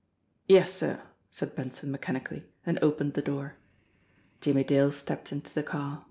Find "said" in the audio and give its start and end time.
1.29-1.55